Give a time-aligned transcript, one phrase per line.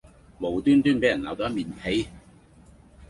[0.39, 2.07] 無端端俾人鬧到一面屁